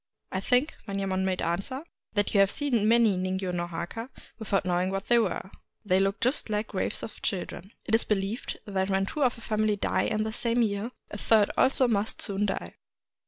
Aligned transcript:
"I 0.31 0.39
think," 0.39 0.73
Manyemon 0.87 1.23
made 1.25 1.43
answer," 1.43 1.83
that 2.15 2.33
you 2.33 2.39
have 2.39 2.49
seen 2.49 2.87
many 2.87 3.17
ningyo 3.19 3.53
no 3.53 3.67
Jiaka 3.67 4.09
without 4.39 4.65
knowing 4.65 4.89
what 4.89 5.09
they 5.09 5.19
were;— 5.19 5.51
they 5.85 5.99
look 5.99 6.19
just 6.19 6.49
like 6.49 6.69
graves 6.69 7.03
of 7.03 7.21
children. 7.21 7.71
It 7.85 7.93
is 7.93 8.03
believed 8.03 8.57
that 8.65 8.89
when 8.89 9.05
two 9.05 9.21
of 9.21 9.37
a 9.37 9.41
family 9.41 9.75
die 9.75 10.05
in 10.05 10.23
the 10.23 10.33
same 10.33 10.63
year, 10.63 10.89
a 11.11 11.19
third 11.19 11.51
also 11.55 11.87
must 11.87 12.19
soon 12.19 12.47
die. 12.47 12.77